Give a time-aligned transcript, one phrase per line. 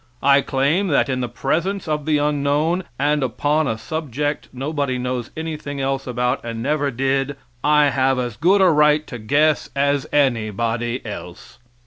[0.23, 4.97] I claim that in the presence of the unknown, and upon a subject that nobody
[4.97, 10.07] knows anything about, and never did, I have as good a right to guess as
[10.11, 11.59] anybody else.